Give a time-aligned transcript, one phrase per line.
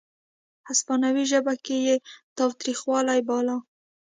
[0.69, 1.95] هسپانوي ژبه کې یې
[2.37, 3.55] تاوتریخوالی باله.